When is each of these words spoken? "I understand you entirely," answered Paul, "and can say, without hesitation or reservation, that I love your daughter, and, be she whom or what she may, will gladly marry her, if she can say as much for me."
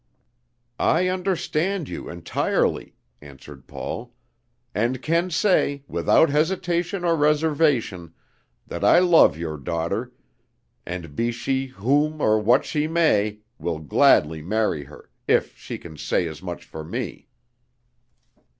"I 0.79 1.09
understand 1.09 1.87
you 1.87 2.09
entirely," 2.09 2.95
answered 3.21 3.67
Paul, 3.67 4.15
"and 4.73 4.99
can 4.99 5.29
say, 5.29 5.83
without 5.87 6.31
hesitation 6.31 7.03
or 7.05 7.15
reservation, 7.15 8.11
that 8.65 8.83
I 8.83 8.97
love 8.97 9.37
your 9.37 9.57
daughter, 9.59 10.11
and, 10.87 11.15
be 11.15 11.31
she 11.31 11.67
whom 11.67 12.19
or 12.19 12.39
what 12.39 12.65
she 12.65 12.87
may, 12.87 13.41
will 13.59 13.77
gladly 13.77 14.41
marry 14.41 14.85
her, 14.85 15.11
if 15.27 15.55
she 15.55 15.77
can 15.77 15.97
say 15.97 16.27
as 16.27 16.41
much 16.41 16.63
for 16.65 16.83
me." 16.83 17.27